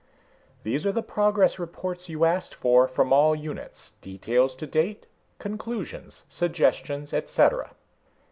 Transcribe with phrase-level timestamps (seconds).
[0.63, 3.91] "These are the progress reports you asked for, from all units.
[4.01, 5.05] Details to date,
[5.37, 7.75] conclusions, suggestions, et cetera."